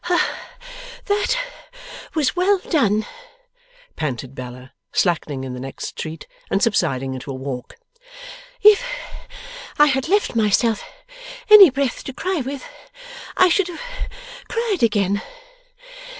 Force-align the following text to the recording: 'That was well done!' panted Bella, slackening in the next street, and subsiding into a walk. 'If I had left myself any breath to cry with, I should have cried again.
'That 1.05 1.37
was 2.15 2.35
well 2.35 2.57
done!' 2.71 3.05
panted 3.95 4.33
Bella, 4.33 4.73
slackening 4.91 5.43
in 5.43 5.53
the 5.53 5.59
next 5.59 5.89
street, 5.89 6.25
and 6.49 6.59
subsiding 6.59 7.13
into 7.13 7.29
a 7.29 7.35
walk. 7.35 7.75
'If 8.63 8.83
I 9.77 9.85
had 9.85 10.07
left 10.09 10.35
myself 10.35 10.83
any 11.51 11.69
breath 11.69 12.03
to 12.05 12.13
cry 12.13 12.41
with, 12.43 12.63
I 13.37 13.47
should 13.49 13.67
have 13.67 13.81
cried 14.47 14.81
again. 14.81 15.21